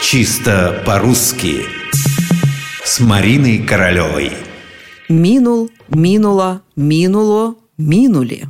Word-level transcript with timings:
Чисто 0.00 0.82
по-русски 0.86 1.66
С 2.84 3.00
Мариной 3.00 3.58
Королевой 3.58 4.32
Минул, 5.08 5.70
минула, 5.88 6.62
минуло, 6.76 7.56
минули 7.76 8.48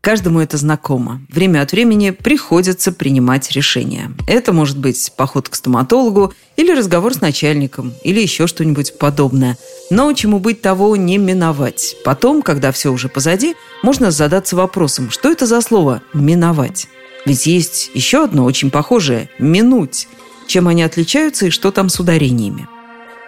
Каждому 0.00 0.40
это 0.40 0.56
знакомо. 0.58 1.22
Время 1.30 1.62
от 1.62 1.72
времени 1.72 2.10
приходится 2.10 2.92
принимать 2.92 3.50
решения. 3.52 4.12
Это 4.28 4.52
может 4.52 4.78
быть 4.78 5.12
поход 5.16 5.48
к 5.48 5.54
стоматологу 5.54 6.34
или 6.56 6.72
разговор 6.72 7.14
с 7.14 7.22
начальником, 7.22 7.94
или 8.02 8.20
еще 8.20 8.46
что-нибудь 8.46 8.98
подобное. 8.98 9.56
Но 9.88 10.12
чему 10.12 10.40
быть 10.40 10.60
того 10.60 10.96
не 10.96 11.16
миновать. 11.16 11.96
Потом, 12.04 12.42
когда 12.42 12.70
все 12.70 12.92
уже 12.92 13.08
позади, 13.08 13.54
можно 13.82 14.10
задаться 14.10 14.56
вопросом, 14.56 15.10
что 15.10 15.30
это 15.30 15.46
за 15.46 15.62
слово 15.62 16.02
«миновать». 16.12 16.86
Ведь 17.26 17.46
есть 17.46 17.90
еще 17.94 18.24
одно 18.24 18.44
очень 18.44 18.70
похожее– 18.70 19.30
«минуть». 19.38 20.08
Чем 20.46 20.68
они 20.68 20.82
отличаются 20.82 21.46
и 21.46 21.50
что 21.50 21.70
там 21.70 21.88
с 21.88 21.98
ударениями? 21.98 22.68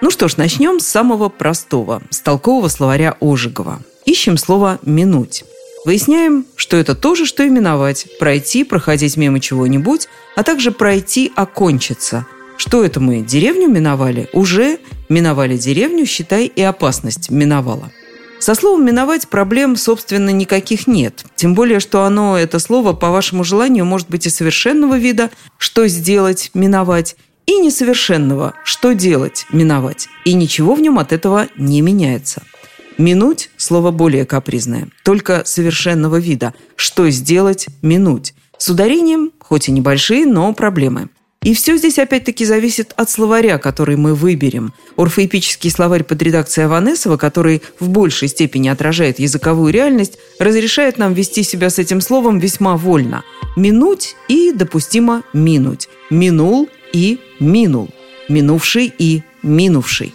Ну 0.02 0.10
что 0.10 0.28
ж, 0.28 0.36
начнем 0.36 0.80
с 0.80 0.86
самого 0.86 1.30
простого, 1.30 2.02
с 2.10 2.20
толкового 2.20 2.68
словаря 2.68 3.16
Ожегова. 3.20 3.80
Ищем 4.04 4.36
слово 4.36 4.78
«минуть». 4.82 5.44
Выясняем, 5.86 6.44
что 6.56 6.76
это 6.76 6.94
то 6.96 7.14
же, 7.14 7.26
что 7.26 7.46
именовать, 7.46 8.06
пройти, 8.18 8.64
проходить 8.64 9.16
мимо 9.16 9.38
чего-нибудь, 9.38 10.08
а 10.34 10.42
также 10.42 10.72
пройти, 10.72 11.32
окончиться. 11.36 12.26
Что 12.56 12.84
это 12.84 12.98
мы, 12.98 13.20
деревню 13.20 13.68
миновали? 13.68 14.28
Уже 14.32 14.80
миновали 15.08 15.56
деревню, 15.56 16.04
считай, 16.04 16.46
и 16.46 16.60
опасность 16.60 17.30
миновала. 17.30 17.92
Со 18.38 18.54
словом 18.54 18.84
«миновать» 18.84 19.28
проблем, 19.28 19.76
собственно, 19.76 20.30
никаких 20.30 20.86
нет. 20.86 21.24
Тем 21.36 21.54
более, 21.54 21.80
что 21.80 22.02
оно, 22.04 22.38
это 22.38 22.58
слово, 22.58 22.92
по 22.92 23.10
вашему 23.10 23.44
желанию, 23.44 23.84
может 23.84 24.08
быть 24.08 24.26
и 24.26 24.30
совершенного 24.30 24.98
вида 24.98 25.30
«что 25.58 25.88
сделать, 25.88 26.50
миновать», 26.54 27.16
и 27.46 27.58
несовершенного 27.58 28.54
«что 28.64 28.92
делать, 28.92 29.46
миновать». 29.50 30.08
И 30.24 30.34
ничего 30.34 30.74
в 30.74 30.80
нем 30.80 30.98
от 30.98 31.12
этого 31.12 31.48
не 31.56 31.80
меняется– 31.80 32.42
Минуть– 32.98 33.50
слово 33.58 33.90
более 33.90 34.24
капризное, 34.24 34.88
только 35.04 35.42
совершенного 35.44 36.16
вида. 36.16 36.54
Что 36.76 37.10
сделать– 37.10 37.66
минуть. 37.82 38.34
С 38.56 38.70
ударением, 38.70 39.32
хоть 39.38 39.68
и 39.68 39.72
небольшие, 39.72 40.24
но 40.24 40.54
проблемы. 40.54 41.10
И 41.46 41.54
все 41.54 41.76
здесь 41.76 42.00
опять-таки 42.00 42.44
зависит 42.44 42.92
от 42.96 43.08
словаря, 43.08 43.58
который 43.58 43.94
мы 43.94 44.16
выберем. 44.16 44.72
Орфоэпический 44.96 45.70
словарь 45.70 46.02
под 46.02 46.20
редакцией 46.20 46.66
Аванесова, 46.66 47.16
который 47.18 47.62
в 47.78 47.88
большей 47.88 48.26
степени 48.26 48.68
отражает 48.68 49.20
языковую 49.20 49.72
реальность, 49.72 50.18
разрешает 50.40 50.98
нам 50.98 51.14
вести 51.14 51.44
себя 51.44 51.70
с 51.70 51.78
этим 51.78 52.00
словом 52.00 52.40
весьма 52.40 52.76
вольно. 52.76 53.22
Минуть 53.54 54.16
и 54.26 54.50
допустимо 54.50 55.22
минуть. 55.32 55.88
Минул 56.10 56.68
и 56.92 57.20
минул. 57.38 57.90
Минувший 58.28 58.92
и 58.98 59.22
минувший. 59.44 60.12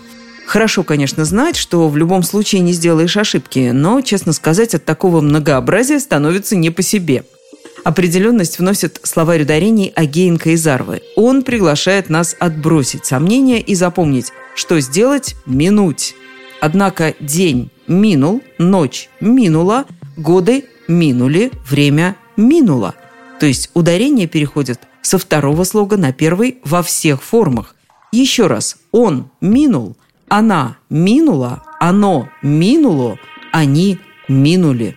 Хорошо, 0.48 0.84
конечно, 0.84 1.24
знать, 1.24 1.56
что 1.56 1.88
в 1.88 1.96
любом 1.96 2.24
случае 2.24 2.60
не 2.60 2.74
сделаешь 2.74 3.16
ошибки, 3.16 3.72
но, 3.72 4.02
честно 4.02 4.34
сказать, 4.34 4.76
от 4.76 4.84
такого 4.84 5.22
многообразия 5.22 6.02
становится 6.02 6.58
не 6.58 6.72
по 6.72 6.82
себе. 6.82 7.24
Определенность 7.84 8.60
вносит 8.60 9.00
словарь 9.04 9.42
ударений 9.42 9.92
Агеенко 9.96 10.52
и 10.52 10.56
Зарвы. 10.56 11.02
Он 11.16 11.42
приглашает 11.42 12.10
нас 12.10 12.36
отбросить 12.40 13.06
сомнения 13.06 13.60
и 13.60 13.74
запомнить, 13.74 14.32
что 14.56 14.80
сделать– 14.80 15.36
минуть. 15.46 16.16
Однако 16.60 17.16
день 17.20 17.72
минул, 17.88 18.42
ночь 18.60 19.10
минула, 19.20 19.86
годы 20.16 20.66
минули, 20.88 21.52
время 21.68 22.16
минуло. 22.38 22.94
То 23.40 23.48
есть 23.48 23.72
ударение 23.74 24.28
переходит 24.28 24.82
со 25.02 25.18
второго 25.18 25.64
слога 25.64 25.98
на 25.98 26.14
первый 26.14 26.60
во 26.64 26.84
всех 26.84 27.24
формах. 27.24 27.76
Еще 28.12 28.46
раз, 28.46 28.78
он 28.92 29.32
минул, 29.42 29.98
она 30.28 30.78
минула, 30.90 31.64
оно 31.80 32.30
минуло, 32.44 33.18
они 33.52 33.98
минули. 34.28 34.96